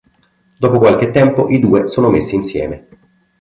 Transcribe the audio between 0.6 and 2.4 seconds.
qualche tempo i due sono messi